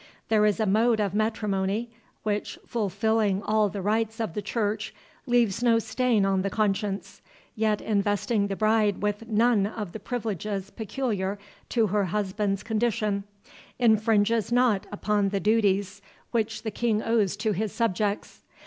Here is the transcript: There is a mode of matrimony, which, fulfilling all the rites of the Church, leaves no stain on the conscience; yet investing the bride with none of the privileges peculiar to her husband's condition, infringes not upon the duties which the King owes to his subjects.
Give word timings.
There 0.29 0.47
is 0.47 0.59
a 0.59 0.65
mode 0.65 0.99
of 0.99 1.13
matrimony, 1.13 1.91
which, 2.23 2.57
fulfilling 2.65 3.43
all 3.43 3.69
the 3.69 3.83
rites 3.83 4.19
of 4.19 4.33
the 4.33 4.41
Church, 4.41 4.95
leaves 5.27 5.61
no 5.61 5.77
stain 5.77 6.25
on 6.25 6.41
the 6.41 6.49
conscience; 6.49 7.21
yet 7.55 7.81
investing 7.81 8.47
the 8.47 8.55
bride 8.55 9.03
with 9.03 9.27
none 9.27 9.67
of 9.67 9.91
the 9.91 9.99
privileges 9.99 10.71
peculiar 10.71 11.37
to 11.69 11.85
her 11.85 12.05
husband's 12.05 12.63
condition, 12.63 13.25
infringes 13.77 14.51
not 14.51 14.87
upon 14.91 15.29
the 15.29 15.39
duties 15.39 16.01
which 16.31 16.63
the 16.63 16.71
King 16.71 17.03
owes 17.03 17.37
to 17.37 17.51
his 17.51 17.71
subjects. 17.71 18.41